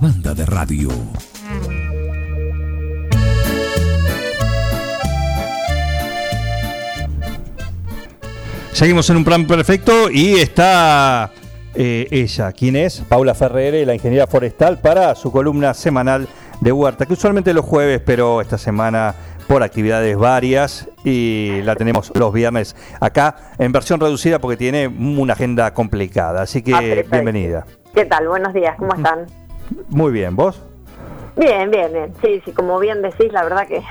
Banda 0.00 0.32
de 0.34 0.46
radio. 0.46 0.88
Seguimos 8.72 9.10
en 9.10 9.16
un 9.18 9.24
plan 9.24 9.46
perfecto 9.46 10.10
y 10.10 10.34
está 10.34 11.30
eh, 11.74 12.06
ella, 12.10 12.52
¿quién 12.52 12.76
es? 12.76 13.00
Paula 13.08 13.34
Ferrere, 13.34 13.84
la 13.84 13.94
ingeniera 13.94 14.26
forestal, 14.26 14.78
para 14.78 15.14
su 15.14 15.30
columna 15.30 15.74
semanal 15.74 16.28
de 16.60 16.72
Huerta, 16.72 17.04
que 17.04 17.12
usualmente 17.12 17.52
los 17.52 17.64
jueves, 17.64 18.00
pero 18.04 18.40
esta 18.40 18.56
semana 18.56 19.14
por 19.46 19.62
actividades 19.62 20.16
varias 20.16 20.88
y 21.04 21.60
la 21.62 21.74
tenemos 21.76 22.12
los 22.14 22.32
viernes 22.32 22.76
acá 23.00 23.52
en 23.58 23.72
versión 23.72 24.00
reducida 24.00 24.38
porque 24.38 24.56
tiene 24.56 24.86
una 24.86 25.32
agenda 25.34 25.74
complicada. 25.74 26.42
Así 26.42 26.62
que 26.62 26.72
Ah, 26.72 26.80
bienvenida. 27.10 27.66
¿Qué 27.92 28.04
tal? 28.04 28.28
Buenos 28.28 28.54
días, 28.54 28.76
¿cómo 28.78 28.94
están? 28.94 29.26
Muy 29.88 30.12
bien, 30.12 30.36
¿vos? 30.36 30.62
Bien, 31.36 31.70
bien, 31.70 31.92
bien. 31.92 32.12
Sí, 32.22 32.42
sí, 32.44 32.52
como 32.52 32.78
bien 32.78 33.02
decís, 33.02 33.32
la 33.32 33.42
verdad 33.44 33.66
que 33.66 33.82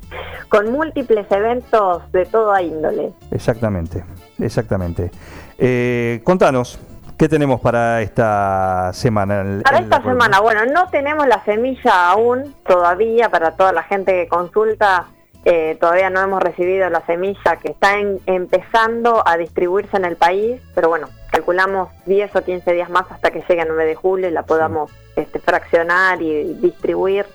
con 0.48 0.70
múltiples 0.72 1.26
eventos 1.30 2.02
de 2.12 2.24
toda 2.26 2.62
índole. 2.62 3.12
Exactamente, 3.30 4.04
exactamente. 4.38 5.10
Eh, 5.58 6.20
contanos, 6.24 6.78
¿qué 7.18 7.28
tenemos 7.28 7.60
para 7.60 8.00
esta 8.02 8.90
semana? 8.92 9.60
Para 9.64 9.78
esta 9.80 10.02
semana, 10.02 10.40
bueno, 10.40 10.64
no 10.66 10.88
tenemos 10.88 11.26
la 11.26 11.44
semilla 11.44 12.10
aún 12.10 12.54
todavía 12.66 13.28
para 13.28 13.52
toda 13.52 13.72
la 13.72 13.82
gente 13.82 14.12
que 14.12 14.28
consulta. 14.28 15.06
eh, 15.46 15.76
todavía 15.78 16.08
no 16.08 16.22
hemos 16.22 16.42
recibido 16.42 16.88
la 16.88 17.04
semilla 17.04 17.56
que 17.60 17.72
está 17.72 17.98
en- 17.98 18.18
empezando 18.24 19.22
a 19.28 19.36
distribuirse 19.36 19.94
en 19.98 20.06
el 20.06 20.16
país, 20.16 20.58
pero 20.74 20.88
bueno, 20.88 21.08
calculamos 21.34 21.88
10 22.06 22.36
o 22.36 22.44
15 22.44 22.72
días 22.72 22.88
más 22.90 23.10
hasta 23.10 23.32
que 23.32 23.40
llegue 23.48 23.62
el 23.62 23.68
9 23.68 23.86
de 23.86 23.94
julio 23.96 24.28
y 24.28 24.30
la 24.30 24.44
podamos 24.44 24.92
este, 25.16 25.40
fraccionar 25.40 26.22
y 26.22 26.54
distribuir. 26.54 27.26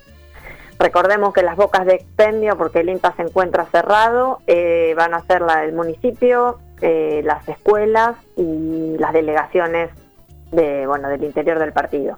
Recordemos 0.79 1.33
que 1.33 1.41
las 1.41 1.57
bocas 1.57 1.85
de 1.85 1.95
expendio, 1.95 2.57
porque 2.57 2.79
el 2.79 2.87
INTA 2.89 3.13
se 3.17 3.23
encuentra 3.23 3.65
cerrado, 3.65 4.39
eh, 4.47 4.93
van 4.95 5.13
a 5.13 5.21
ser 5.25 5.41
la 5.41 5.57
del 5.57 5.73
municipio, 5.73 6.59
eh, 6.79 7.21
las 7.25 7.45
escuelas 7.49 8.15
y 8.37 8.95
las 8.97 9.11
delegaciones 9.11 9.89
de, 10.53 10.87
bueno, 10.87 11.09
del 11.09 11.25
interior 11.25 11.59
del 11.59 11.73
partido. 11.73 12.17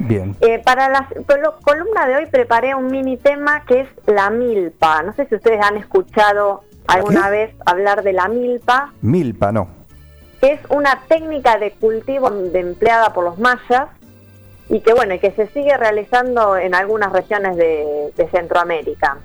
Bien. 0.00 0.36
Eh, 0.42 0.60
para 0.62 0.90
la 0.90 1.08
col- 1.26 1.54
columna 1.64 2.06
de 2.06 2.16
hoy 2.16 2.26
preparé 2.26 2.74
un 2.74 2.88
mini 2.88 3.16
tema 3.16 3.64
que 3.64 3.80
es 3.80 3.88
la 4.06 4.28
milpa. 4.28 5.02
No 5.02 5.14
sé 5.14 5.24
si 5.28 5.36
ustedes 5.36 5.64
han 5.64 5.78
escuchado 5.78 6.62
alguna 6.88 7.30
vez 7.30 7.54
hablar 7.64 8.02
de 8.02 8.12
la 8.12 8.28
milpa, 8.28 8.92
Milpa, 9.00 9.50
no. 9.50 9.82
Es 10.44 10.60
una 10.68 11.02
técnica 11.08 11.58
de 11.58 11.72
cultivo 11.72 12.28
empleada 12.28 13.14
por 13.14 13.24
los 13.24 13.38
mayas 13.38 13.88
y 14.68 14.80
que 14.80 14.92
bueno, 14.92 15.18
que 15.18 15.30
se 15.32 15.46
sigue 15.48 15.76
realizando 15.76 16.56
en 16.56 16.74
algunas 16.74 17.12
regiones 17.12 17.56
de, 17.56 18.12
de 18.16 18.28
Centroamérica. 18.28 19.18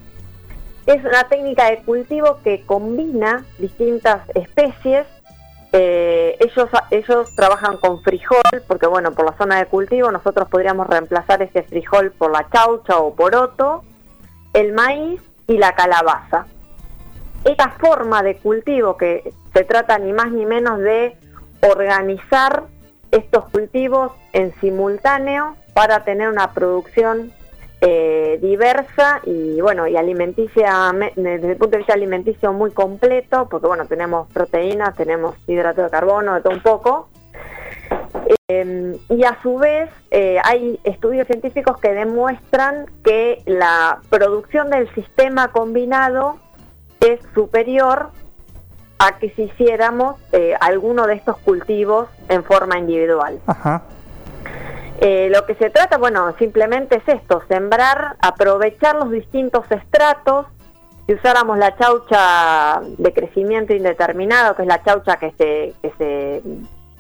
Es 0.86 1.04
una 1.04 1.26
técnica 1.26 1.70
de 1.70 1.80
cultivo 1.80 2.40
que 2.44 2.66
combina 2.66 3.46
distintas 3.58 4.22
especies. 4.34 5.06
Eh, 5.72 6.38
ellos, 6.40 6.70
ellos 6.90 7.36
trabajan 7.36 7.78
con 7.78 8.02
frijol, 8.02 8.42
porque 8.68 8.88
bueno, 8.88 9.12
por 9.12 9.26
la 9.26 9.38
zona 9.38 9.60
de 9.60 9.66
cultivo 9.68 10.12
nosotros 10.12 10.48
podríamos 10.50 10.88
reemplazar 10.88 11.42
ese 11.42 11.64
frijol 11.64 12.12
por 12.12 12.32
la 12.32 12.50
chaucha 12.50 12.98
o 12.98 13.14
poroto, 13.14 13.84
el 14.54 14.74
maíz 14.74 15.22
y 15.48 15.58
la 15.58 15.76
calabaza. 15.76 16.48
Esta 17.44 17.70
forma 17.72 18.24
de 18.24 18.38
cultivo 18.38 18.98
que 18.98 19.32
se 19.54 19.64
trata 19.64 19.98
ni 19.98 20.14
más 20.14 20.32
ni 20.32 20.46
menos 20.46 20.80
de 20.80 21.16
organizar 21.62 22.64
estos 23.12 23.50
cultivos 23.50 24.12
en 24.34 24.54
simultáneo 24.62 25.56
para 25.74 26.04
tener 26.04 26.30
una 26.30 26.52
producción 26.54 27.32
eh, 27.82 28.38
diversa 28.42 29.22
y 29.26 29.62
bueno 29.62 29.88
y 29.88 29.96
alimenticia 29.96 30.92
me- 30.92 31.14
desde 31.16 31.52
el 31.52 31.58
punto 31.58 31.72
de 31.72 31.78
vista 31.78 31.94
alimenticio 31.94 32.52
muy 32.52 32.72
completo 32.72 33.48
porque 33.50 33.68
bueno 33.68 33.86
tenemos 33.86 34.28
proteínas 34.34 34.96
tenemos 34.96 35.36
hidrato 35.48 35.84
de 35.84 35.90
carbono 35.90 36.36
de 36.36 36.42
todo 36.42 36.54
un 36.54 36.62
poco. 36.62 37.10
Eh, 38.50 38.98
y 39.10 39.24
a 39.24 39.42
su 39.42 39.58
vez 39.58 39.90
eh, 40.12 40.38
hay 40.44 40.80
estudios 40.84 41.28
científicos 41.28 41.80
que 41.80 41.94
demuestran 41.94 42.86
que 43.04 43.42
la 43.46 44.00
producción 44.10 44.70
del 44.72 44.94
sistema 44.94 45.50
combinado 45.52 46.38
es 47.00 47.20
superior 47.34 48.10
a 49.00 49.18
que 49.18 49.30
si 49.32 49.44
hiciéramos 49.44 50.20
eh, 50.34 50.54
alguno 50.60 51.08
de 51.08 51.16
estos 51.16 51.38
cultivos 51.38 52.10
en 52.28 52.44
forma 52.44 52.78
individual. 52.78 53.40
Ajá. 53.48 53.84
Eh, 55.02 55.30
lo 55.32 55.46
que 55.46 55.56
se 55.56 55.70
trata, 55.70 55.98
bueno, 55.98 56.36
simplemente 56.38 56.98
es 56.98 57.08
esto, 57.08 57.42
sembrar, 57.48 58.18
aprovechar 58.22 58.96
los 58.96 59.10
distintos 59.10 59.64
estratos. 59.72 60.48
Si 61.08 61.14
usáramos 61.14 61.58
la 61.58 61.76
chaucha 61.78 62.82
de 62.98 63.14
crecimiento 63.14 63.74
indeterminado, 63.74 64.56
que 64.56 64.64
es 64.64 64.68
la 64.68 64.84
chaucha 64.84 65.16
que 65.16 65.32
se, 65.32 65.74
que 65.82 65.94
se 65.98 66.44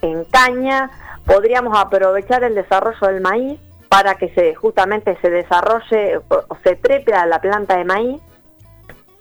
encaña, 0.01 0.89
podríamos 1.25 1.77
aprovechar 1.77 2.43
el 2.45 2.55
desarrollo 2.55 3.07
del 3.07 3.21
maíz 3.21 3.59
para 3.89 4.15
que 4.15 4.29
se 4.29 4.55
justamente 4.55 5.17
se 5.21 5.29
desarrolle 5.29 6.17
o 6.17 6.23
o 6.47 6.57
se 6.63 6.75
trepe 6.75 7.13
a 7.13 7.25
la 7.25 7.39
planta 7.39 7.77
de 7.77 7.83
maíz. 7.83 8.21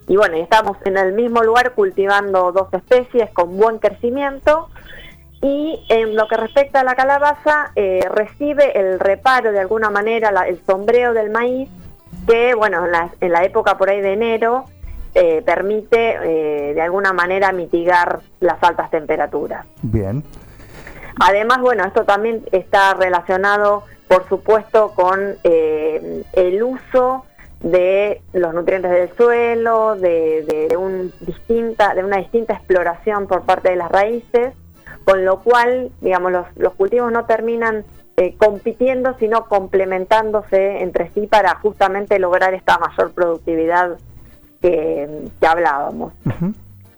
Y 0.08 0.16
bueno, 0.16 0.36
estamos 0.36 0.76
en 0.84 0.96
el 0.96 1.12
mismo 1.12 1.42
lugar 1.42 1.72
cultivando 1.72 2.50
dos 2.52 2.72
especies 2.72 3.30
con 3.30 3.56
buen 3.58 3.78
crecimiento. 3.78 4.68
Y 5.42 5.84
en 5.88 6.16
lo 6.16 6.26
que 6.26 6.36
respecta 6.36 6.80
a 6.80 6.84
la 6.84 6.96
calabaza, 6.96 7.70
eh, 7.76 8.00
recibe 8.10 8.76
el 8.78 8.98
reparo 8.98 9.52
de 9.52 9.60
alguna 9.60 9.90
manera, 9.90 10.32
la- 10.32 10.48
el 10.48 10.60
sombreo 10.66 11.12
del 11.12 11.30
maíz, 11.30 11.68
que 12.26 12.54
bueno, 12.54 12.84
en 12.86 12.90
la, 12.92 13.10
en 13.20 13.32
la 13.32 13.44
época 13.44 13.78
por 13.78 13.88
ahí 13.90 14.00
de 14.00 14.14
enero 14.14 14.64
eh, 15.14 15.42
permite 15.44 16.18
eh, 16.70 16.74
de 16.74 16.80
alguna 16.82 17.12
manera 17.12 17.52
mitigar 17.52 18.20
las 18.40 18.62
altas 18.62 18.90
temperaturas. 18.90 19.64
Bien. 19.82 20.24
Además, 21.20 21.60
bueno, 21.60 21.84
esto 21.84 22.04
también 22.04 22.44
está 22.52 22.94
relacionado, 22.94 23.84
por 24.08 24.28
supuesto, 24.28 24.92
con 24.94 25.36
el 25.42 26.62
uso 26.62 27.24
de 27.60 28.22
los 28.32 28.54
nutrientes 28.54 28.90
del 28.90 29.10
suelo, 29.16 29.96
de, 29.96 30.44
de- 30.46 30.68
de 30.68 30.76
un 30.76 31.12
distinta, 31.20 31.94
de 31.94 32.04
una 32.04 32.18
distinta 32.18 32.54
exploración 32.54 33.26
por 33.26 33.42
parte 33.42 33.70
de 33.70 33.76
las 33.76 33.90
raíces, 33.90 34.54
con 35.04 35.24
lo 35.24 35.40
cual, 35.40 35.90
digamos, 36.00 36.30
los, 36.32 36.46
los 36.56 36.74
cultivos 36.74 37.10
no 37.10 37.24
terminan 37.24 37.84
eh, 38.16 38.34
compitiendo, 38.36 39.14
sino 39.18 39.46
complementándose 39.46 40.82
entre 40.82 41.10
sí 41.10 41.26
para 41.26 41.54
justamente 41.56 42.18
lograr 42.18 42.52
esta 42.54 42.78
mayor 42.78 43.12
productividad 43.12 43.96
que, 44.60 45.24
que 45.40 45.46
hablábamos. 45.46 46.12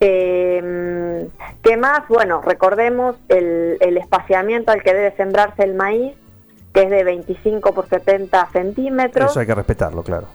Eh, 0.01 1.29
¿Qué 1.63 1.77
más? 1.77 2.09
Bueno, 2.09 2.41
recordemos 2.41 3.17
el, 3.29 3.77
el 3.81 3.97
espaciamiento 3.99 4.73
al 4.73 4.83
que 4.83 4.95
debe 4.95 5.15
sembrarse 5.17 5.63
el 5.63 5.75
maíz, 5.75 6.15
que 6.73 6.83
es 6.85 6.91
de 6.91 7.05
25 7.05 7.75
por 7.75 7.87
70 7.89 8.49
centímetros. 8.53 9.31
Eso 9.31 9.41
hay 9.41 9.47
que 9.47 9.55
respetarlo, 9.55 10.03
claro. 10.03 10.27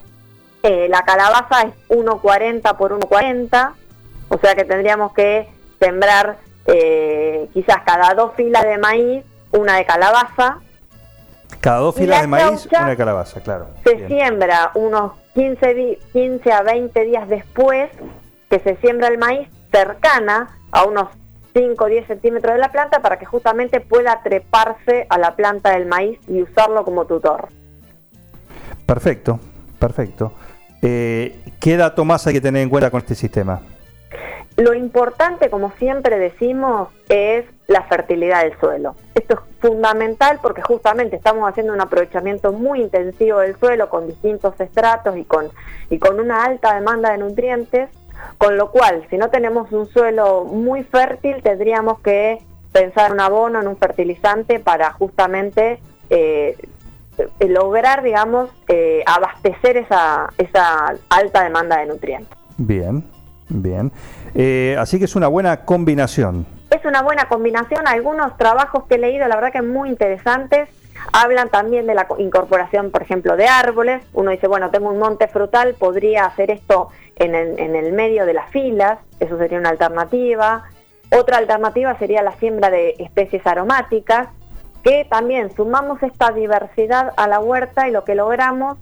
Eh, 0.68 0.88
la 0.88 1.02
calabaza 1.02 1.62
es 1.62 1.74
1,40 1.88 2.76
por 2.76 2.90
1,40, 2.98 3.72
o 4.28 4.38
sea 4.38 4.54
que 4.56 4.64
tendríamos 4.64 5.12
que 5.14 5.48
sembrar 5.78 6.38
eh, 6.66 7.48
quizás 7.54 7.76
cada 7.86 8.14
dos 8.14 8.32
filas 8.34 8.64
de 8.64 8.76
maíz 8.76 9.24
una 9.52 9.76
de 9.76 9.84
calabaza. 9.86 10.58
Cada 11.60 11.78
dos 11.78 11.94
filas 11.94 12.16
la 12.16 12.22
de 12.22 12.26
maíz, 12.26 12.66
una 12.72 12.88
de 12.88 12.96
calabaza, 12.96 13.40
claro. 13.42 13.68
Se 13.84 13.94
Bien. 13.94 14.08
siembra 14.08 14.72
unos 14.74 15.12
15, 15.34 15.74
di- 15.74 15.98
15 16.12 16.52
a 16.52 16.62
20 16.62 17.04
días 17.04 17.28
después 17.28 17.88
que 18.50 18.58
se 18.58 18.74
siembra 18.78 19.06
el 19.06 19.18
maíz 19.18 19.48
cercana 19.70 20.48
a 20.72 20.82
unos 20.84 21.08
5 21.54 21.84
o 21.84 21.86
10 21.86 22.08
centímetros 22.08 22.54
de 22.54 22.60
la 22.60 22.72
planta 22.72 23.00
para 23.00 23.18
que 23.20 23.24
justamente 23.24 23.80
pueda 23.80 24.20
treparse 24.24 25.06
a 25.08 25.16
la 25.18 25.36
planta 25.36 25.70
del 25.70 25.86
maíz 25.86 26.18
y 26.26 26.42
usarlo 26.42 26.84
como 26.84 27.04
tutor. 27.04 27.48
Perfecto, 28.84 29.38
perfecto. 29.78 30.32
Eh, 30.82 31.38
¿Qué 31.60 31.76
dato 31.76 32.04
más 32.04 32.26
hay 32.26 32.34
que 32.34 32.40
tener 32.40 32.62
en 32.62 32.68
cuenta 32.68 32.90
con 32.90 33.00
este 33.00 33.14
sistema? 33.14 33.60
lo 34.56 34.72
importante, 34.72 35.50
como 35.50 35.72
siempre 35.78 36.18
decimos, 36.18 36.88
es 37.08 37.44
la 37.66 37.82
fertilidad 37.82 38.42
del 38.42 38.58
suelo. 38.58 38.96
Esto 39.14 39.34
es 39.34 39.40
fundamental 39.60 40.38
porque 40.40 40.62
justamente 40.62 41.16
estamos 41.16 41.48
haciendo 41.48 41.74
un 41.74 41.80
aprovechamiento 41.80 42.52
muy 42.52 42.80
intensivo 42.80 43.40
del 43.40 43.58
suelo 43.58 43.90
con 43.90 44.06
distintos 44.06 44.58
estratos 44.58 45.16
y 45.16 45.24
con, 45.24 45.50
y 45.90 45.98
con 45.98 46.20
una 46.20 46.44
alta 46.44 46.74
demanda 46.74 47.12
de 47.12 47.18
nutrientes, 47.18 47.90
con 48.38 48.56
lo 48.56 48.70
cual, 48.70 49.06
si 49.10 49.18
no 49.18 49.28
tenemos 49.28 49.70
un 49.72 49.86
suelo 49.88 50.44
muy 50.44 50.84
fértil, 50.84 51.42
tendríamos 51.42 52.00
que 52.00 52.38
pensar 52.72 53.08
en 53.08 53.14
un 53.14 53.20
abono, 53.20 53.60
en 53.60 53.68
un 53.68 53.76
fertilizante 53.76 54.58
para 54.58 54.90
justamente 54.92 55.80
eh, 56.08 56.56
lograr, 57.40 58.02
digamos, 58.02 58.50
eh, 58.68 59.02
abastecer 59.06 59.76
esa, 59.76 60.28
esa 60.38 60.94
alta 61.08 61.44
demanda 61.44 61.78
de 61.78 61.86
nutrientes. 61.86 62.36
Bien, 62.56 63.04
bien. 63.48 63.92
Eh, 64.34 64.76
así 64.78 64.98
que 64.98 65.04
es 65.06 65.16
una 65.16 65.28
buena 65.28 65.64
combinación. 65.64 66.46
Es 66.70 66.84
una 66.84 67.02
buena 67.02 67.28
combinación. 67.28 67.86
Algunos 67.86 68.36
trabajos 68.36 68.84
que 68.88 68.96
he 68.96 68.98
leído, 68.98 69.26
la 69.28 69.36
verdad 69.36 69.52
que 69.52 69.62
muy 69.62 69.88
interesantes. 69.88 70.68
Hablan 71.12 71.50
también 71.50 71.86
de 71.86 71.94
la 71.94 72.06
incorporación, 72.18 72.90
por 72.90 73.02
ejemplo, 73.02 73.36
de 73.36 73.46
árboles. 73.46 74.02
Uno 74.12 74.30
dice, 74.30 74.48
bueno, 74.48 74.70
tengo 74.70 74.90
un 74.90 74.98
monte 74.98 75.28
frutal, 75.28 75.74
podría 75.78 76.24
hacer 76.24 76.50
esto 76.50 76.88
en 77.16 77.34
el, 77.34 77.58
en 77.58 77.76
el 77.76 77.92
medio 77.92 78.26
de 78.26 78.34
las 78.34 78.50
filas, 78.50 78.98
eso 79.20 79.38
sería 79.38 79.58
una 79.58 79.70
alternativa. 79.70 80.64
Otra 81.16 81.38
alternativa 81.38 81.96
sería 81.98 82.22
la 82.22 82.32
siembra 82.32 82.70
de 82.70 82.96
especies 82.98 83.46
aromáticas, 83.46 84.28
que 84.86 85.04
también 85.04 85.50
sumamos 85.56 86.00
esta 86.04 86.30
diversidad 86.30 87.12
a 87.16 87.26
la 87.26 87.40
huerta 87.40 87.88
y 87.88 87.90
lo 87.90 88.04
que 88.04 88.14
logramos 88.14 88.78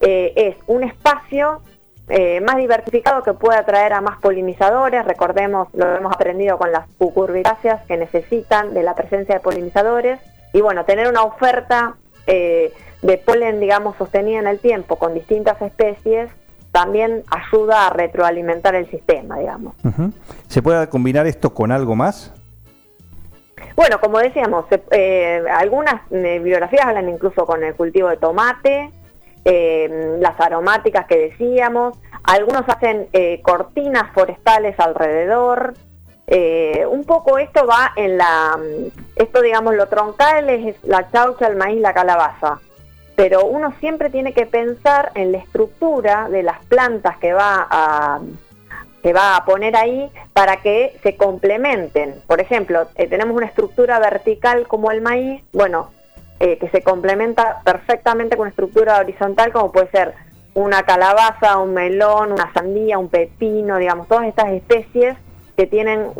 eh, 0.00 0.32
es 0.36 0.56
un 0.68 0.84
espacio 0.84 1.62
eh, 2.08 2.40
más 2.40 2.58
diversificado 2.58 3.24
que 3.24 3.32
pueda 3.32 3.58
atraer 3.58 3.92
a 3.92 4.00
más 4.00 4.20
polinizadores. 4.20 5.04
Recordemos, 5.04 5.66
lo 5.74 5.96
hemos 5.96 6.12
aprendido 6.12 6.58
con 6.58 6.70
las 6.70 6.88
cucurbitáceas 6.96 7.84
que 7.86 7.96
necesitan 7.96 8.72
de 8.72 8.84
la 8.84 8.94
presencia 8.94 9.34
de 9.34 9.40
polinizadores. 9.40 10.20
Y 10.52 10.60
bueno, 10.60 10.84
tener 10.84 11.08
una 11.08 11.24
oferta 11.24 11.96
eh, 12.28 12.72
de 13.02 13.18
polen, 13.18 13.58
digamos, 13.58 13.96
sostenida 13.96 14.38
en 14.38 14.46
el 14.46 14.60
tiempo 14.60 14.94
con 14.94 15.12
distintas 15.12 15.60
especies 15.60 16.30
también 16.70 17.24
ayuda 17.30 17.88
a 17.88 17.90
retroalimentar 17.90 18.76
el 18.76 18.88
sistema, 18.90 19.38
digamos. 19.38 19.74
¿Se 20.46 20.62
puede 20.62 20.88
combinar 20.88 21.26
esto 21.26 21.52
con 21.52 21.72
algo 21.72 21.96
más? 21.96 22.32
Bueno, 23.78 24.00
como 24.00 24.18
decíamos, 24.18 24.64
eh, 24.90 25.40
algunas 25.48 26.02
bibliografías 26.10 26.84
hablan 26.84 27.08
incluso 27.08 27.46
con 27.46 27.62
el 27.62 27.76
cultivo 27.76 28.08
de 28.08 28.16
tomate, 28.16 28.90
eh, 29.44 30.16
las 30.18 30.40
aromáticas 30.40 31.06
que 31.06 31.16
decíamos, 31.30 31.96
algunos 32.24 32.68
hacen 32.68 33.06
eh, 33.12 33.40
cortinas 33.40 34.12
forestales 34.12 34.74
alrededor. 34.80 35.74
Eh, 36.26 36.86
un 36.90 37.04
poco 37.04 37.38
esto 37.38 37.68
va 37.68 37.92
en 37.94 38.18
la, 38.18 38.58
esto 39.14 39.42
digamos 39.42 39.76
lo 39.76 39.86
troncal 39.86 40.50
es 40.50 40.74
la 40.82 41.08
chaucha, 41.12 41.46
el 41.46 41.54
maíz, 41.54 41.80
la 41.80 41.94
calabaza, 41.94 42.58
pero 43.14 43.44
uno 43.44 43.72
siempre 43.78 44.10
tiene 44.10 44.32
que 44.32 44.46
pensar 44.46 45.12
en 45.14 45.30
la 45.30 45.38
estructura 45.38 46.28
de 46.28 46.42
las 46.42 46.64
plantas 46.64 47.16
que 47.18 47.32
va 47.32 47.68
a, 47.70 48.20
que 49.02 49.12
va 49.12 49.36
a 49.36 49.44
poner 49.44 49.76
ahí 49.76 50.10
para 50.32 50.56
que 50.56 50.98
se 51.02 51.16
complementen. 51.16 52.22
Por 52.26 52.40
ejemplo, 52.40 52.88
tenemos 52.96 53.36
una 53.36 53.46
estructura 53.46 53.98
vertical 53.98 54.66
como 54.66 54.90
el 54.90 55.00
maíz, 55.00 55.42
bueno, 55.52 55.90
eh, 56.40 56.58
que 56.58 56.68
se 56.70 56.82
complementa 56.82 57.60
perfectamente 57.64 58.36
con 58.36 58.42
una 58.42 58.50
estructura 58.50 58.98
horizontal 58.98 59.52
como 59.52 59.72
puede 59.72 59.90
ser 59.90 60.14
una 60.54 60.82
calabaza, 60.82 61.58
un 61.58 61.74
melón, 61.74 62.32
una 62.32 62.52
sandía, 62.52 62.98
un 62.98 63.08
pepino, 63.08 63.76
digamos, 63.76 64.08
todas 64.08 64.26
estas 64.26 64.50
especies 64.50 65.16
que 65.56 65.66
tienen 65.66 66.12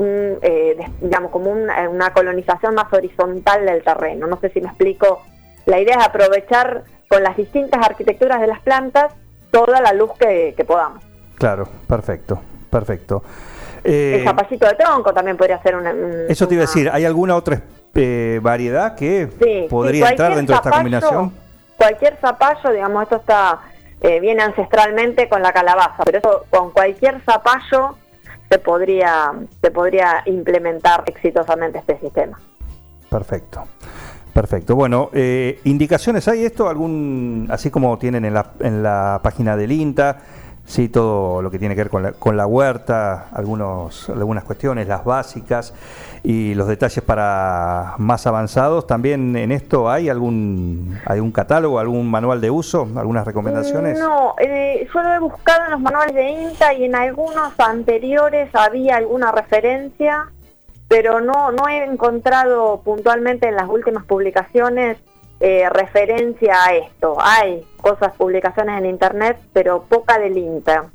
eh, 0.42 0.76
digamos, 1.00 1.30
como 1.30 1.54
eh, 1.56 1.88
una 1.88 2.12
colonización 2.12 2.75
más 2.75 2.92
horizontal 2.92 3.64
del 3.64 3.84
terreno. 3.84 4.26
No 4.26 4.40
sé 4.40 4.50
si 4.50 4.60
me 4.60 4.66
explico. 4.66 5.22
La 5.66 5.80
idea 5.80 5.96
es 5.96 6.04
aprovechar 6.04 6.82
con 7.08 7.22
las 7.22 7.36
distintas 7.36 7.84
arquitecturas 7.86 8.40
de 8.40 8.48
las 8.48 8.60
plantas 8.60 9.14
toda 9.52 9.80
la 9.80 9.92
luz 9.92 10.10
que, 10.19 10.64
podamos. 10.66 11.04
Claro, 11.36 11.69
perfecto, 11.86 12.40
perfecto. 12.70 13.22
el 13.84 14.24
zapallito 14.24 14.66
de 14.66 14.74
tronco 14.74 15.12
también 15.12 15.36
podría 15.36 15.60
ser 15.62 15.76
una... 15.76 15.92
eso 16.28 16.46
te 16.46 16.54
iba 16.54 16.64
a 16.64 16.66
decir, 16.66 16.90
¿hay 16.92 17.04
alguna 17.04 17.36
otra 17.36 17.60
eh, 17.94 18.40
variedad 18.42 18.94
que 18.94 19.26
podría 19.68 20.10
entrar 20.10 20.34
dentro 20.34 20.54
de 20.54 20.58
esta 20.58 20.70
combinación? 20.70 21.32
Cualquier 21.76 22.16
zapallo, 22.20 22.72
digamos, 22.72 23.04
esto 23.04 23.16
está 23.16 23.60
eh, 24.00 24.20
viene 24.20 24.42
ancestralmente 24.42 25.28
con 25.28 25.42
la 25.42 25.52
calabaza, 25.52 26.04
pero 26.04 26.18
eso 26.18 26.44
con 26.50 26.70
cualquier 26.70 27.20
zapallo 27.24 27.96
se 28.48 28.58
podría, 28.58 29.32
se 29.60 29.70
podría 29.72 30.22
implementar 30.26 31.02
exitosamente 31.06 31.78
este 31.78 31.98
sistema. 31.98 32.38
Perfecto. 33.10 33.64
Perfecto. 34.32 34.76
Bueno, 34.76 35.10
eh, 35.14 35.58
indicaciones 35.64 36.28
hay 36.28 36.44
esto, 36.44 36.68
algún, 36.68 37.48
así 37.50 37.70
como 37.70 37.98
tienen 37.98 38.24
en 38.24 38.34
la, 38.34 38.52
en 38.60 38.84
la 38.84 39.18
página 39.20 39.56
del 39.56 39.72
INTA, 39.72 40.18
sí, 40.68 40.88
todo 40.88 41.40
lo 41.40 41.50
que 41.50 41.58
tiene 41.58 41.74
que 41.74 41.80
ver 41.82 41.90
con 41.90 42.02
la, 42.02 42.12
con 42.12 42.36
la 42.36 42.46
huerta, 42.46 43.28
algunos, 43.32 44.08
algunas 44.10 44.44
cuestiones, 44.44 44.86
las 44.86 45.02
básicas 45.02 45.74
y 46.22 46.54
los 46.54 46.68
detalles 46.68 47.02
para 47.02 47.94
más 47.96 48.26
avanzados. 48.26 48.86
También 48.86 49.34
en 49.34 49.50
esto 49.50 49.90
hay 49.90 50.10
algún, 50.10 50.98
algún 51.06 51.32
catálogo, 51.32 51.78
algún 51.78 52.08
manual 52.10 52.40
de 52.40 52.50
uso, 52.50 52.86
algunas 52.96 53.26
recomendaciones. 53.26 53.98
No, 53.98 54.34
eh, 54.38 54.86
yo 54.92 55.02
lo 55.02 55.12
he 55.12 55.18
buscado 55.18 55.64
en 55.64 55.70
los 55.72 55.80
manuales 55.80 56.14
de 56.14 56.28
INTA 56.28 56.74
y 56.74 56.84
en 56.84 56.94
algunos 56.94 57.58
anteriores 57.58 58.54
había 58.54 58.96
alguna 58.96 59.32
referencia, 59.32 60.30
pero 60.86 61.20
no, 61.20 61.50
no 61.50 61.66
he 61.68 61.82
encontrado 61.82 62.82
puntualmente 62.84 63.48
en 63.48 63.56
las 63.56 63.68
últimas 63.68 64.04
publicaciones 64.04 64.98
eh, 65.40 65.69
referencia 65.70 66.64
a 66.64 66.75
esto. 66.75 67.17
Hay 67.20 67.64
cosas, 67.81 68.12
publicaciones 68.17 68.79
en 68.79 68.87
Internet, 68.87 69.38
pero 69.52 69.82
poca 69.82 70.19
del 70.19 70.37
INTA. 70.37 70.90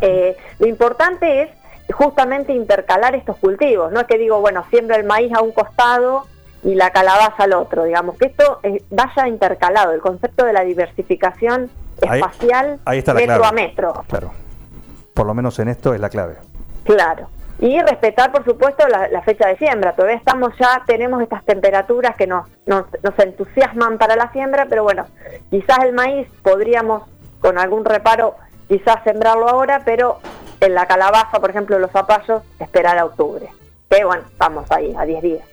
Eh, 0.00 0.36
lo 0.58 0.66
importante 0.66 1.42
es 1.42 1.50
justamente 1.92 2.52
intercalar 2.52 3.14
estos 3.14 3.36
cultivos. 3.36 3.92
No 3.92 4.00
es 4.00 4.06
que 4.06 4.18
digo, 4.18 4.40
bueno, 4.40 4.64
siembra 4.70 4.96
el 4.96 5.04
maíz 5.04 5.32
a 5.32 5.42
un 5.42 5.52
costado 5.52 6.26
y 6.64 6.74
la 6.74 6.90
calabaza 6.90 7.44
al 7.44 7.52
otro, 7.52 7.84
digamos, 7.84 8.16
que 8.16 8.26
esto 8.26 8.60
vaya 8.90 9.28
intercalado, 9.28 9.92
el 9.92 10.00
concepto 10.00 10.44
de 10.44 10.52
la 10.52 10.62
diversificación 10.62 11.70
espacial 12.00 12.80
metro 12.86 13.44
a 13.44 13.52
metro. 13.52 14.04
Claro, 14.08 14.32
por 15.12 15.26
lo 15.26 15.34
menos 15.34 15.58
en 15.58 15.68
esto 15.68 15.94
es 15.94 16.00
la 16.00 16.08
clave. 16.08 16.36
Claro. 16.84 17.28
Y 17.62 17.80
respetar, 17.80 18.32
por 18.32 18.44
supuesto, 18.44 18.84
la, 18.88 19.22
fecha 19.22 19.46
de 19.46 19.56
siembra. 19.56 19.92
Todavía 19.92 20.16
estamos 20.16 20.52
ya, 20.58 20.82
tenemos 20.84 21.22
estas 21.22 21.44
temperaturas 21.44 22.16
que 22.16 22.26
nos, 22.26 22.48
nos, 22.66 22.86
nos 23.04 23.16
entusiasman 23.16 23.98
para 23.98 24.16
la 24.16 24.32
siembra, 24.32 24.66
pero 24.68 24.82
bueno, 24.82 25.06
quizás 25.48 25.78
el 25.84 25.92
maíz 25.92 26.26
podríamos, 26.42 27.04
con 27.38 27.58
algún 27.58 27.84
reparo, 27.84 28.34
quizás 28.66 28.96
sembrarlo 29.04 29.48
ahora, 29.48 29.82
pero 29.84 30.18
en 30.58 30.74
la 30.74 30.86
calabaza, 30.86 31.38
por 31.38 31.50
ejemplo, 31.50 31.78
los 31.78 31.92
zapallos, 31.92 32.42
esperar 32.58 32.98
a 32.98 33.04
octubre. 33.04 33.46
Que 33.88 34.04
bueno, 34.04 34.24
vamos 34.38 34.68
ahí, 34.72 34.92
a 34.98 35.04
10 35.04 35.22
días. 35.22 35.46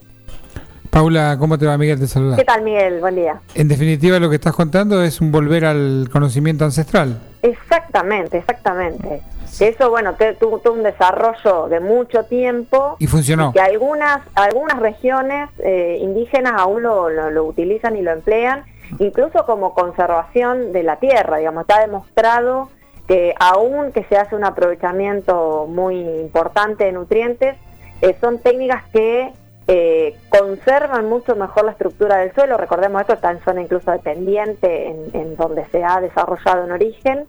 Paula, 0.89 1.37
¿cómo 1.37 1.59
te 1.59 1.67
va? 1.67 1.77
Miguel 1.77 1.99
te 1.99 2.07
saluda. 2.07 2.37
¿Qué 2.37 2.43
tal, 2.43 2.63
Miguel? 2.63 3.01
Buen 3.01 3.17
día. 3.17 3.39
En 3.53 3.67
definitiva, 3.67 4.17
lo 4.17 4.31
que 4.31 4.37
estás 4.37 4.55
contando 4.55 5.03
es 5.03 5.21
un 5.21 5.31
volver 5.31 5.63
al 5.63 6.09
conocimiento 6.11 6.65
ancestral. 6.65 7.21
Exactamente, 7.43 8.39
exactamente. 8.39 9.21
Eso, 9.59 9.89
bueno, 9.89 10.15
tuvo, 10.39 10.61
un 10.71 10.83
desarrollo 10.83 11.67
de 11.67 11.79
mucho 11.79 12.23
tiempo. 12.25 12.95
Y 12.99 13.07
funcionó. 13.07 13.51
que 13.51 13.59
algunas, 13.59 14.21
algunas 14.35 14.79
regiones 14.79 15.49
eh, 15.59 15.97
indígenas 16.01 16.53
aún 16.57 16.83
lo, 16.83 17.09
lo, 17.09 17.43
utilizan 17.45 17.95
y 17.95 18.01
lo 18.01 18.11
emplean, 18.11 18.63
incluso 18.99 19.45
como 19.45 19.73
conservación 19.73 20.71
de 20.71 20.83
la 20.83 20.97
tierra, 20.97 21.37
digamos, 21.37 21.61
está 21.61 21.81
demostrado 21.81 22.69
que 23.07 23.33
aún 23.39 23.91
que 23.91 24.03
se 24.03 24.17
hace 24.17 24.35
un 24.35 24.45
aprovechamiento 24.45 25.65
muy 25.67 25.99
importante 25.99 26.83
de 26.85 26.91
nutrientes, 26.91 27.57
eh, 28.01 28.15
son 28.21 28.37
técnicas 28.39 28.83
que 28.93 29.33
eh, 29.67 30.15
conservan 30.29 31.07
mucho 31.07 31.35
mejor 31.35 31.65
la 31.65 31.71
estructura 31.71 32.17
del 32.17 32.33
suelo. 32.33 32.57
Recordemos 32.57 33.01
esto 33.01 33.13
está 33.13 33.31
en 33.31 33.39
zona 33.41 33.61
incluso 33.61 33.91
dependiente, 33.91 34.87
en, 35.13 35.35
donde 35.35 35.65
se 35.67 35.83
ha 35.83 36.01
desarrollado 36.01 36.65
en 36.65 36.71
origen. 36.71 37.25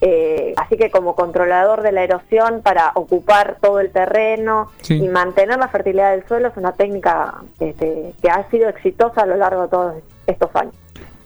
Eh, 0.00 0.52
así 0.56 0.76
que 0.76 0.90
como 0.90 1.14
controlador 1.14 1.82
de 1.82 1.92
la 1.92 2.02
erosión 2.02 2.60
para 2.62 2.92
ocupar 2.94 3.56
todo 3.62 3.80
el 3.80 3.90
terreno 3.90 4.70
y 4.88 5.08
mantener 5.08 5.58
la 5.58 5.68
fertilidad 5.68 6.10
del 6.10 6.26
suelo 6.26 6.48
es 6.48 6.56
una 6.56 6.72
técnica 6.72 7.42
este, 7.60 8.12
que 8.20 8.28
ha 8.28 8.48
sido 8.50 8.68
exitosa 8.68 9.22
a 9.22 9.26
lo 9.26 9.36
largo 9.36 9.62
de 9.62 9.68
todos 9.68 9.94
estos 10.26 10.54
años. 10.56 10.74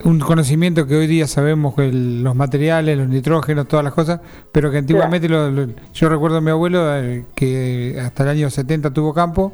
Un 0.04 0.20
conocimiento 0.20 0.86
que 0.86 0.94
hoy 0.94 1.08
día 1.08 1.26
sabemos 1.26 1.74
que 1.74 1.90
los 1.92 2.36
materiales, 2.36 2.96
los 2.96 3.08
nitrógenos, 3.08 3.66
todas 3.66 3.84
las 3.84 3.94
cosas, 3.94 4.20
pero 4.52 4.70
que 4.70 4.78
antiguamente 4.78 5.28
yo 5.28 6.08
recuerdo 6.08 6.36
a 6.36 6.40
mi 6.40 6.52
abuelo 6.52 6.96
eh, 6.96 7.24
que 7.34 7.98
hasta 8.00 8.22
el 8.22 8.28
año 8.28 8.50
70 8.50 8.92
tuvo 8.92 9.12
campo 9.12 9.52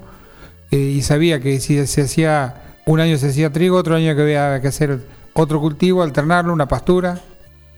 eh, 0.70 0.76
y 0.76 1.00
sabía 1.00 1.40
que 1.40 1.60
si 1.60 1.86
se 1.86 2.02
hacía 2.02 2.56
un 2.84 3.00
año 3.00 3.16
se 3.16 3.28
hacía 3.28 3.50
trigo, 3.50 3.78
otro 3.78 3.94
año 3.94 4.14
que 4.14 4.20
había 4.20 4.60
que 4.60 4.68
hacer 4.68 4.98
otro 5.32 5.60
cultivo, 5.60 6.02
alternarlo, 6.02 6.52
una 6.52 6.68
pastura. 6.68 7.20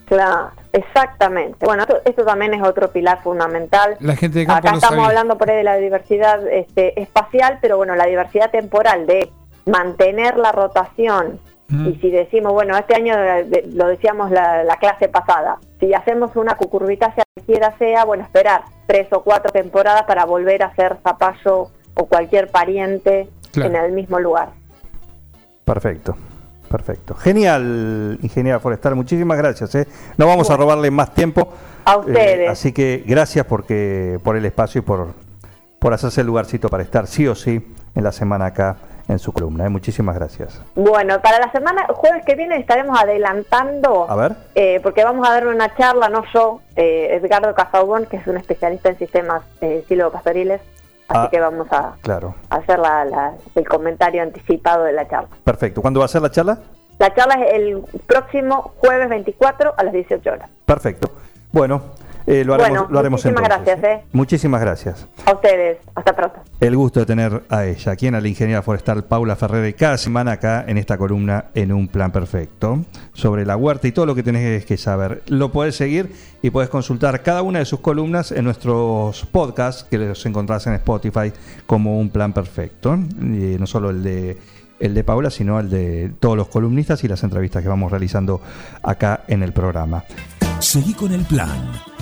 Claro, 0.07 0.51
Exactamente. 0.73 1.65
Bueno, 1.65 1.83
esto, 1.83 2.01
esto 2.05 2.25
también 2.25 2.55
es 2.55 2.63
otro 2.63 2.91
pilar 2.91 3.23
fundamental. 3.23 3.97
La 4.01 4.15
gente 4.17 4.41
de 4.41 4.47
campo 4.47 4.69
Acá 4.69 4.77
estamos 4.77 4.97
sabía. 4.97 5.07
hablando 5.09 5.39
por 5.39 5.51
ahí 5.51 5.57
de 5.57 5.65
la 5.65 5.77
diversidad 5.77 6.47
este, 6.49 7.01
espacial, 7.01 7.59
pero 7.63 7.77
bueno, 7.77 7.95
la 7.97 8.07
diversidad 8.07 8.51
temporal 8.51 9.07
de 9.07 9.31
mantener 9.65 10.37
la 10.37 10.53
rotación. 10.53 11.41
Mm. 11.69 11.89
Y 11.89 11.95
si 11.97 12.11
decimos, 12.11 12.53
bueno, 12.53 12.77
este 12.77 12.95
año 12.95 13.15
eh, 13.17 13.65
lo 13.73 13.89
decíamos 13.89 14.31
la, 14.31 14.63
la 14.65 14.77
clase 14.77 15.09
pasada, 15.09 15.59
si 15.81 15.93
hacemos 15.95 16.37
una 16.37 16.57
cucurbitácea 16.57 17.25
cualquiera 17.35 17.77
sea, 17.79 18.05
bueno, 18.05 18.23
esperar 18.23 18.63
tres 18.87 19.09
o 19.13 19.23
cuatro 19.23 19.51
temporadas 19.51 20.05
para 20.05 20.25
volver 20.25 20.63
a 20.63 20.67
hacer 20.67 20.99
zapallo 21.03 21.71
o 21.95 22.07
cualquier 22.07 22.51
pariente 22.51 23.29
Claro. 23.53 23.71
en 23.71 23.85
el 23.87 23.93
mismo 23.93 24.21
lugar. 24.21 24.51
Perfecto, 25.65 26.15
perfecto. 26.67 27.15
Genial, 27.15 28.19
ingeniera 28.23 28.61
forestal, 28.61 28.95
muchísimas 28.95 29.39
gracias. 29.39 29.75
¿eh? 29.75 29.87
No 30.17 30.27
vamos 30.27 30.51
a 30.51 30.57
robarle 30.57 30.91
más 30.91 31.15
tiempo. 31.15 31.53
A 31.85 31.99
ustedes. 31.99 32.41
Eh, 32.41 32.49
así 32.49 32.73
que 32.73 33.05
gracias 33.07 33.47
porque 33.47 34.19
por 34.23 34.37
el 34.37 34.45
espacio 34.45 34.81
y 34.81 34.83
por, 34.83 35.09
por 35.79 35.93
hacerse 35.93 36.21
el 36.21 36.27
lugarcito 36.27 36.69
para 36.69 36.83
estar 36.83 37.07
sí 37.07 37.27
o 37.29 37.35
sí 37.35 37.67
en 37.95 38.05
la 38.05 38.13
semana 38.13 38.47
acá 38.47 38.77
en 39.09 39.19
su 39.19 39.33
columna. 39.33 39.67
¿eh? 39.67 39.69
Muchísimas 39.69 40.15
gracias. 40.17 40.61
Bueno, 40.75 41.21
para 41.21 41.39
la 41.39 41.51
semana, 41.53 41.87
jueves 41.89 42.25
que 42.25 42.35
viene 42.35 42.57
estaremos 42.57 42.99
adelantando, 42.99 44.11
A 44.11 44.17
ver. 44.17 44.37
eh, 44.55 44.81
porque 44.83 45.05
vamos 45.05 45.27
a 45.29 45.33
dar 45.33 45.47
una 45.47 45.75
charla, 45.77 46.09
no 46.09 46.25
yo, 46.35 46.61
eh, 46.75 47.21
Edgardo 47.23 47.55
que 48.09 48.17
es 48.17 48.27
un 48.27 48.37
especialista 48.37 48.89
en 48.89 48.99
sistemas 48.99 49.43
eh, 49.61 49.85
silvopastoriles, 49.89 50.61
así 51.09 51.21
Ah. 51.25 51.29
que 51.31 51.41
vamos 51.41 51.67
a, 51.73 51.95
Claro, 52.03 52.35
a 52.51 52.57
hacer 52.57 52.79
la- 52.79 53.05
la- 53.05 53.35
el 53.55 53.69
comentario 53.69 54.23
anticipado 54.23 54.85
de 54.85 54.93
la 54.93 55.07
charla. 55.09 55.29
perfecto. 55.45 55.81
¿Cuándo 55.83 56.01
va 56.01 56.07
a 56.07 56.09
ser 56.09 56.23
la 56.23 56.31
charla? 56.31 56.59
La 56.99 57.15
charla 57.15 57.35
es 57.45 57.55
el 57.55 57.83
próximo 58.07 58.73
jueves 58.79 59.09
24 59.09 59.75
a 59.77 59.83
las 59.85 59.93
18 59.93 60.31
horas. 60.33 60.49
Perfecto. 60.65 61.11
Bueno, 61.53 61.83
eh, 62.27 62.45
lo 62.45 62.55
haremos, 62.55 62.71
Bueno, 62.79 62.87
lo 62.93 62.99
haremos 62.99 63.25
muchísimas 63.25 63.45
entonces. 63.51 63.77
gracias, 63.81 64.01
¿eh? 64.01 64.05
Muchísimas 64.13 64.61
gracias. 64.61 65.07
A 65.27 65.33
ustedes, 65.33 65.79
hasta 65.95 66.13
pronto. 66.15 66.41
El 66.61 66.77
gusto 66.77 67.01
de 67.01 67.07
tener 67.07 67.45
a 67.49 67.65
ella, 67.67 67.93
aquí 67.93 68.07
en 68.07 68.21
la 68.21 68.27
ingeniera 68.29 68.63
forestal 68.63 69.05
Paula 69.05 69.37
Ferrer, 69.37 69.75
cada 69.77 69.97
semana 69.99 70.33
acá 70.33 70.65
en 70.67 70.79
esta 70.79 70.99
columna 70.99 71.47
en 71.55 71.73
un 71.73 71.89
plan 71.89 72.11
perfecto, 72.13 72.81
sobre 73.13 73.47
la 73.47 73.57
huerta 73.57 73.87
y 73.89 73.93
todo 73.93 74.07
lo 74.07 74.15
que 74.15 74.23
tenés 74.23 74.65
que 74.65 74.77
saber. 74.77 75.23
Lo 75.29 75.53
podés 75.53 75.77
seguir 75.77 76.13
y 76.43 76.51
podés 76.51 76.69
consultar 76.69 77.23
cada 77.23 77.43
una 77.43 77.61
de 77.61 77.65
sus 77.65 77.81
columnas 77.81 78.33
en 78.33 78.45
nuestros 78.45 79.25
podcasts, 79.27 79.85
que 79.85 79.99
los 79.99 80.25
encontrás 80.27 80.67
en 80.67 80.75
Spotify 80.75 81.33
como 81.67 81.99
un 81.99 82.11
plan 82.11 82.33
perfecto. 82.33 82.95
Y 83.21 83.57
no 83.59 83.67
solo 83.67 83.91
el 83.91 84.03
de, 84.03 84.39
el 84.81 84.95
de 84.95 85.05
Paula, 85.05 85.31
sino 85.31 85.61
el 85.61 85.71
de 85.71 86.13
todos 86.19 86.37
los 86.37 86.49
columnistas 86.49 87.05
y 87.05 87.09
las 87.09 87.23
entrevistas 87.23 87.63
que 87.63 87.69
vamos 87.69 87.91
realizando 87.91 88.41
acá 88.83 89.23
en 89.29 89.43
el 89.43 89.53
programa. 89.53 90.05
Seguí 90.59 90.95
con 90.95 91.13
el 91.13 91.25
plan. 91.25 91.73